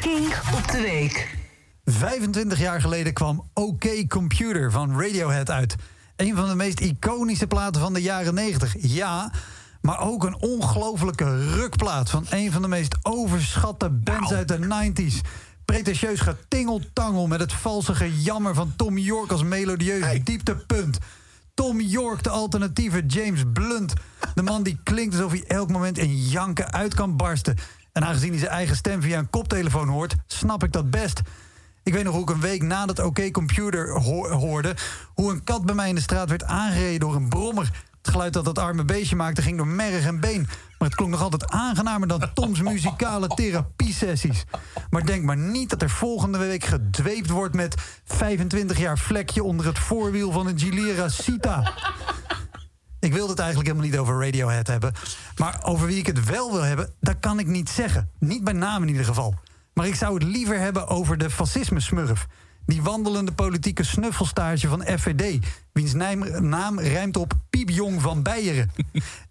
King 0.00 0.34
op 0.54 0.68
de 0.70 0.80
week. 0.80 1.36
25 1.84 2.58
jaar 2.58 2.80
geleden 2.80 3.12
kwam 3.12 3.50
OK 3.54 4.08
Computer 4.08 4.70
van 4.70 5.00
Radiohead 5.00 5.50
uit. 5.50 5.76
Een 6.16 6.36
van 6.36 6.48
de 6.48 6.54
meest 6.54 6.80
iconische 6.80 7.46
platen 7.46 7.80
van 7.80 7.92
de 7.92 8.02
jaren 8.02 8.34
90. 8.34 8.74
Ja, 8.78 9.32
maar 9.80 10.00
ook 10.00 10.24
een 10.24 10.40
ongelofelijke 10.40 11.50
rukplaat 11.54 12.10
van 12.10 12.26
een 12.30 12.52
van 12.52 12.62
de 12.62 12.68
meest 12.68 12.96
overschatte 13.02 13.90
bands 13.90 14.32
uit 14.32 14.48
de 14.48 14.58
90s. 14.58 15.28
Pretentieus 15.64 16.20
getingeltangel 16.20 17.26
met 17.26 17.40
het 17.40 17.52
valse 17.52 17.94
gejammer 17.94 18.54
van 18.54 18.72
Tom 18.76 18.98
York 18.98 19.30
als 19.30 19.42
melodieus 19.42 20.24
dieptepunt. 20.24 20.98
Tom 21.58 21.80
York, 21.80 22.22
de 22.22 22.30
alternatieve 22.30 23.06
James 23.06 23.42
Blunt. 23.52 23.92
De 24.34 24.42
man 24.42 24.62
die 24.62 24.80
klinkt 24.82 25.14
alsof 25.14 25.30
hij 25.30 25.44
elk 25.46 25.70
moment 25.70 25.98
in 25.98 26.16
janken 26.16 26.72
uit 26.72 26.94
kan 26.94 27.16
barsten. 27.16 27.56
En 27.92 28.04
aangezien 28.04 28.30
hij 28.30 28.38
zijn 28.38 28.50
eigen 28.50 28.76
stem 28.76 29.02
via 29.02 29.18
een 29.18 29.30
koptelefoon 29.30 29.88
hoort, 29.88 30.14
snap 30.26 30.64
ik 30.64 30.72
dat 30.72 30.90
best. 30.90 31.20
Ik 31.82 31.92
weet 31.92 32.04
nog 32.04 32.14
hoe 32.14 32.22
ik 32.22 32.30
een 32.30 32.40
week 32.40 32.62
nadat 32.62 32.98
OK 32.98 33.30
Computer 33.32 34.00
hoorde... 34.30 34.76
hoe 35.14 35.30
een 35.30 35.44
kat 35.44 35.66
bij 35.66 35.74
mij 35.74 35.88
in 35.88 35.94
de 35.94 36.00
straat 36.00 36.28
werd 36.28 36.44
aangereden 36.44 37.00
door 37.00 37.14
een 37.14 37.28
brommer. 37.28 37.70
Geluid 38.08 38.32
dat 38.32 38.44
dat 38.44 38.58
arme 38.58 38.84
beestje 38.84 39.16
maakte 39.16 39.42
ging 39.42 39.56
door 39.56 39.66
merg 39.66 40.04
en 40.04 40.20
been. 40.20 40.48
Maar 40.78 40.88
het 40.88 40.94
klonk 40.94 41.10
nog 41.10 41.22
altijd 41.22 41.50
aangenamer 41.50 42.08
dan 42.08 42.32
Toms 42.34 42.60
muzikale 42.60 43.28
therapiesessies. 43.28 44.44
Maar 44.90 45.06
denk 45.06 45.24
maar 45.24 45.36
niet 45.36 45.70
dat 45.70 45.82
er 45.82 45.90
volgende 45.90 46.38
week 46.38 46.64
gedweept 46.64 47.30
wordt 47.30 47.54
met 47.54 47.74
25 48.04 48.78
jaar 48.78 48.98
vlekje 48.98 49.42
onder 49.42 49.66
het 49.66 49.78
voorwiel 49.78 50.32
van 50.32 50.46
een 50.46 50.58
Gilera 50.58 51.08
Sita. 51.08 51.72
Ik 53.00 53.12
wilde 53.12 53.30
het 53.30 53.38
eigenlijk 53.38 53.68
helemaal 53.68 53.90
niet 53.90 54.00
over 54.00 54.24
Radiohead 54.24 54.66
hebben. 54.66 54.92
Maar 55.36 55.60
over 55.62 55.86
wie 55.86 55.98
ik 55.98 56.06
het 56.06 56.24
wel 56.24 56.52
wil 56.52 56.62
hebben, 56.62 56.94
dat 57.00 57.16
kan 57.20 57.38
ik 57.38 57.46
niet 57.46 57.70
zeggen. 57.70 58.10
Niet 58.18 58.44
bij 58.44 58.52
naam 58.52 58.82
in 58.82 58.88
ieder 58.88 59.04
geval. 59.04 59.34
Maar 59.74 59.86
ik 59.86 59.94
zou 59.94 60.14
het 60.14 60.22
liever 60.22 60.58
hebben 60.58 60.88
over 60.88 61.18
de 61.18 61.30
fascisme-smurf. 61.30 62.26
Die 62.68 62.82
wandelende 62.82 63.32
politieke 63.32 63.82
snuffelstage 63.82 64.68
van 64.68 64.82
FVD. 64.82 65.46
Wiens 65.72 65.94
naam 66.40 66.80
rijmt 66.80 67.16
op 67.16 67.32
piepjong 67.50 68.02
van 68.02 68.22
Beieren. 68.22 68.70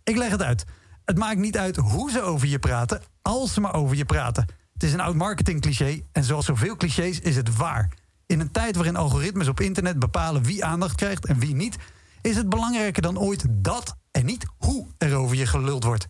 ik 0.03 0.16
leg 0.16 0.31
het 0.31 0.41
uit. 0.41 0.66
Het 1.05 1.17
maakt 1.17 1.38
niet 1.38 1.58
uit 1.58 1.75
hoe 1.75 2.11
ze 2.11 2.21
over 2.21 2.47
je 2.47 2.59
praten, 2.59 3.02
als 3.21 3.53
ze 3.53 3.61
maar 3.61 3.73
over 3.73 3.95
je 3.95 4.05
praten. 4.05 4.45
Het 4.73 4.83
is 4.83 4.93
een 4.93 4.99
oud 4.99 5.15
marketingcliché 5.15 6.02
en 6.11 6.23
zoals 6.23 6.45
zoveel 6.45 6.75
clichés 6.75 7.19
is 7.19 7.35
het 7.35 7.55
waar. 7.55 7.93
In 8.25 8.39
een 8.39 8.52
tijd 8.52 8.75
waarin 8.75 8.95
algoritmes 8.95 9.47
op 9.47 9.59
internet 9.59 9.99
bepalen 9.99 10.43
wie 10.43 10.65
aandacht 10.65 10.95
krijgt 10.95 11.25
en 11.25 11.39
wie 11.39 11.55
niet, 11.55 11.77
is 12.21 12.35
het 12.35 12.49
belangrijker 12.49 13.02
dan 13.02 13.19
ooit 13.19 13.45
dat 13.49 13.95
en 14.11 14.25
niet 14.25 14.45
hoe 14.58 14.88
er 14.97 15.15
over 15.15 15.35
je 15.35 15.45
geluld 15.45 15.83
wordt. 15.83 16.05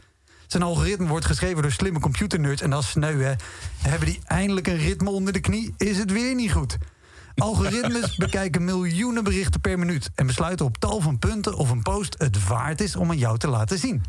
Zijn 0.46 0.64
algoritme 0.64 1.08
wordt 1.08 1.26
geschreven 1.26 1.62
door 1.62 1.72
slimme 1.72 2.00
computernerds 2.00 2.62
en 2.62 2.74
is 2.74 2.90
sneu, 2.90 3.22
hè. 3.22 3.34
Hebben 3.78 4.08
die 4.08 4.20
eindelijk 4.24 4.68
een 4.68 4.78
ritme 4.78 5.10
onder 5.10 5.34
de 5.34 5.40
knie, 5.40 5.74
is 5.78 5.98
het 5.98 6.12
weer 6.12 6.36
niet 6.36 6.52
goed. 6.52 6.78
Algoritmes 7.38 8.16
bekijken 8.26 8.66
miljoenen 8.66 9.24
berichten 9.24 9.62
per 9.62 9.80
minuut 9.80 10.10
en 10.16 10.28
besluiten 10.28 10.66
op 10.66 10.78
tal 10.78 11.02
van 11.02 11.20
punten 11.20 11.56
of 11.56 11.70
een 11.70 11.82
post 11.82 12.16
het 12.18 12.48
waard 12.48 12.82
is 12.82 12.96
om 12.96 13.10
aan 13.10 13.18
jou 13.18 13.38
te 13.38 13.48
laten 13.48 13.78
zien. 13.80 14.04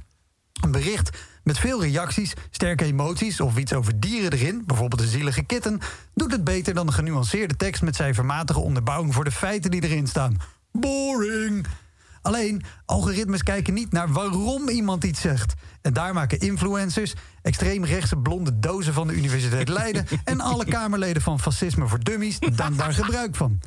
Een 0.60 0.70
bericht 0.70 1.18
met 1.42 1.58
veel 1.58 1.82
reacties, 1.82 2.34
sterke 2.50 2.84
emoties 2.84 3.40
of 3.40 3.56
iets 3.58 3.72
over 3.72 4.00
dieren 4.00 4.32
erin, 4.32 4.62
bijvoorbeeld 4.66 5.00
een 5.00 5.08
zielige 5.08 5.42
kitten, 5.42 5.80
doet 6.14 6.32
het 6.32 6.44
beter 6.44 6.74
dan 6.74 6.86
een 6.86 6.92
genuanceerde 6.92 7.56
tekst 7.56 7.82
met 7.82 7.96
cijfermatige 7.96 8.60
onderbouwing 8.60 9.14
voor 9.14 9.24
de 9.24 9.30
feiten 9.30 9.70
die 9.70 9.82
erin 9.82 10.06
staan. 10.06 10.36
Boring! 10.72 11.66
Alleen, 12.22 12.62
algoritmes 12.84 13.42
kijken 13.42 13.74
niet 13.74 13.92
naar 13.92 14.12
waarom 14.12 14.68
iemand 14.68 15.04
iets 15.04 15.20
zegt. 15.20 15.54
En 15.82 15.92
daar 15.92 16.14
maken 16.14 16.38
influencers, 16.38 17.14
extreemrechtse 17.42 18.16
blonde 18.16 18.58
dozen 18.58 18.92
van 18.92 19.06
de 19.06 19.14
Universiteit 19.14 19.68
Leiden... 19.68 20.06
en 20.24 20.40
alle 20.40 20.64
Kamerleden 20.64 21.22
van 21.22 21.40
Fascisme 21.40 21.88
voor 21.88 22.04
Dummies 22.04 22.38
dan 22.38 22.76
daar 22.76 22.92
gebruik 22.92 23.36
van. 23.36 23.60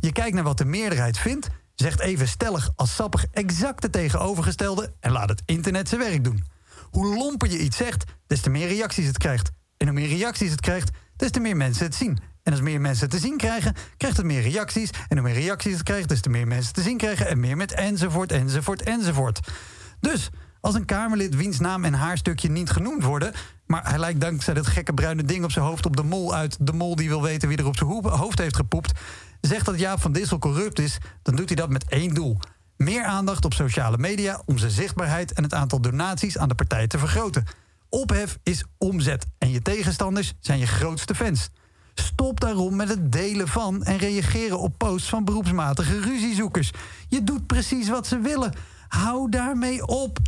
Je 0.00 0.12
kijkt 0.12 0.34
naar 0.34 0.44
wat 0.44 0.58
de 0.58 0.64
meerderheid 0.64 1.18
vindt, 1.18 1.48
zegt 1.74 2.00
even 2.00 2.28
stellig 2.28 2.70
als 2.76 2.94
sappig 2.94 3.26
exact 3.30 3.82
het 3.82 3.92
tegenovergestelde... 3.92 4.94
en 5.00 5.12
laat 5.12 5.28
het 5.28 5.42
internet 5.44 5.88
zijn 5.88 6.00
werk 6.00 6.24
doen. 6.24 6.44
Hoe 6.90 7.16
lomper 7.16 7.50
je 7.50 7.58
iets 7.58 7.76
zegt, 7.76 8.04
des 8.26 8.40
te 8.40 8.50
meer 8.50 8.68
reacties 8.68 9.06
het 9.06 9.18
krijgt. 9.18 9.50
En 9.76 9.86
hoe 9.86 9.96
meer 9.96 10.08
reacties 10.08 10.50
het 10.50 10.60
krijgt, 10.60 10.90
des 11.16 11.30
te 11.30 11.40
meer 11.40 11.56
mensen 11.56 11.84
het 11.84 11.94
zien. 11.94 12.18
En 12.46 12.52
als 12.52 12.60
meer 12.60 12.80
mensen 12.80 13.08
te 13.08 13.18
zien 13.18 13.36
krijgen, 13.36 13.74
krijgt 13.96 14.16
het 14.16 14.26
meer 14.26 14.42
reacties. 14.42 14.90
En 15.08 15.18
hoe 15.18 15.26
meer 15.26 15.40
reacties 15.42 15.72
het 15.72 15.82
krijgt, 15.82 16.08
des 16.08 16.20
te 16.20 16.28
meer 16.28 16.46
mensen 16.46 16.72
te 16.72 16.82
zien 16.82 16.96
krijgen. 16.96 17.28
En 17.28 17.40
meer 17.40 17.56
met 17.56 17.72
enzovoort, 17.72 18.32
enzovoort, 18.32 18.82
enzovoort. 18.82 19.40
Dus 20.00 20.30
als 20.60 20.74
een 20.74 20.84
Kamerlid 20.84 21.36
wiens 21.36 21.58
naam 21.58 21.84
en 21.84 21.94
haarstukje 21.94 22.50
niet 22.50 22.70
genoemd 22.70 23.02
worden... 23.02 23.32
maar 23.66 23.88
hij 23.88 23.98
lijkt 23.98 24.20
dankzij 24.20 24.54
dat 24.54 24.66
gekke 24.66 24.94
bruine 24.94 25.24
ding 25.24 25.44
op 25.44 25.50
zijn 25.50 25.64
hoofd 25.64 25.86
op 25.86 25.96
de 25.96 26.02
mol 26.02 26.34
uit... 26.34 26.56
de 26.60 26.72
mol 26.72 26.96
die 26.96 27.08
wil 27.08 27.22
weten 27.22 27.48
wie 27.48 27.58
er 27.58 27.66
op 27.66 27.76
zijn 27.76 27.90
hoofd 28.02 28.38
heeft 28.38 28.56
gepoept... 28.56 29.00
zegt 29.40 29.66
dat 29.66 29.78
Jaap 29.78 30.00
van 30.00 30.12
Dissel 30.12 30.38
corrupt 30.38 30.78
is, 30.78 30.98
dan 31.22 31.36
doet 31.36 31.48
hij 31.48 31.56
dat 31.56 31.70
met 31.70 31.84
één 31.88 32.14
doel. 32.14 32.38
Meer 32.76 33.04
aandacht 33.04 33.44
op 33.44 33.54
sociale 33.54 33.98
media 33.98 34.42
om 34.44 34.58
zijn 34.58 34.70
zichtbaarheid... 34.70 35.32
en 35.32 35.42
het 35.42 35.54
aantal 35.54 35.80
donaties 35.80 36.38
aan 36.38 36.48
de 36.48 36.54
partij 36.54 36.86
te 36.86 36.98
vergroten. 36.98 37.44
Ophef 37.88 38.38
is 38.42 38.64
omzet 38.78 39.26
en 39.38 39.50
je 39.50 39.62
tegenstanders 39.62 40.32
zijn 40.40 40.58
je 40.58 40.66
grootste 40.66 41.14
fans... 41.14 41.50
Stop 42.00 42.40
daarom 42.40 42.76
met 42.76 42.88
het 42.88 43.12
delen 43.12 43.48
van 43.48 43.84
en 43.84 43.96
reageren 43.96 44.58
op 44.58 44.78
posts 44.78 45.08
van 45.08 45.24
beroepsmatige 45.24 46.00
ruziezoekers. 46.00 46.70
Je 47.08 47.24
doet 47.24 47.46
precies 47.46 47.88
wat 47.88 48.06
ze 48.06 48.18
willen. 48.18 48.52
Hou 48.88 49.30
daarmee 49.30 49.86
op. 49.86 50.18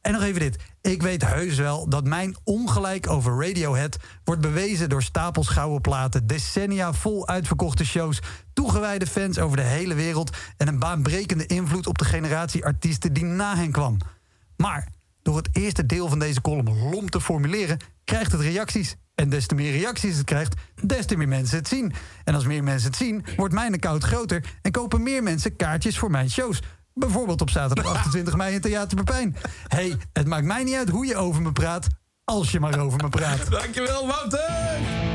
En 0.00 0.12
nog 0.12 0.22
even 0.22 0.40
dit. 0.40 0.56
Ik 0.80 1.02
weet 1.02 1.26
heus 1.26 1.56
wel 1.56 1.88
dat 1.88 2.04
mijn 2.04 2.36
ongelijk 2.44 3.10
over 3.10 3.46
Radiohead 3.46 3.96
wordt 4.24 4.40
bewezen 4.40 4.88
door 4.88 5.02
stapels 5.02 5.48
gouden 5.48 5.80
platen, 5.80 6.26
decennia 6.26 6.92
vol 6.92 7.28
uitverkochte 7.28 7.84
shows, 7.84 8.20
toegewijde 8.52 9.06
fans 9.06 9.38
over 9.38 9.56
de 9.56 9.62
hele 9.62 9.94
wereld 9.94 10.36
en 10.56 10.68
een 10.68 10.78
baanbrekende 10.78 11.46
invloed 11.46 11.86
op 11.86 11.98
de 11.98 12.04
generatie 12.04 12.64
artiesten 12.64 13.12
die 13.12 13.24
na 13.24 13.56
hen 13.56 13.70
kwam. 13.70 13.96
Maar 14.56 14.88
door 15.22 15.36
het 15.36 15.48
eerste 15.52 15.86
deel 15.86 16.08
van 16.08 16.18
deze 16.18 16.40
column 16.40 16.90
lomp 16.90 17.10
te 17.10 17.20
formuleren, 17.20 17.78
krijgt 18.04 18.32
het 18.32 18.40
reacties. 18.40 18.96
En 19.20 19.28
des 19.28 19.46
te 19.46 19.54
meer 19.54 19.72
reacties 19.72 20.16
het 20.16 20.24
krijgt, 20.24 20.54
des 20.82 21.06
te 21.06 21.16
meer 21.16 21.28
mensen 21.28 21.58
het 21.58 21.68
zien. 21.68 21.92
En 22.24 22.34
als 22.34 22.44
meer 22.44 22.64
mensen 22.64 22.88
het 22.88 22.96
zien, 22.96 23.24
wordt 23.36 23.54
mijn 23.54 23.74
account 23.74 24.04
groter... 24.04 24.44
en 24.62 24.70
kopen 24.70 25.02
meer 25.02 25.22
mensen 25.22 25.56
kaartjes 25.56 25.98
voor 25.98 26.10
mijn 26.10 26.30
shows. 26.30 26.62
Bijvoorbeeld 26.94 27.40
op 27.40 27.50
zaterdag 27.50 27.86
28 27.94 28.36
mei 28.36 28.54
in 28.54 28.60
Theater 28.60 28.96
Pepijn. 28.96 29.36
hey, 29.66 29.96
het 30.12 30.26
maakt 30.26 30.44
mij 30.44 30.64
niet 30.64 30.74
uit 30.74 30.88
hoe 30.88 31.06
je 31.06 31.16
over 31.16 31.42
me 31.42 31.52
praat... 31.52 31.86
als 32.24 32.50
je 32.50 32.60
maar 32.60 32.78
over 32.78 33.02
me 33.02 33.08
praat. 33.08 33.50
Dankjewel, 33.60 34.06
Wouter! 34.06 35.09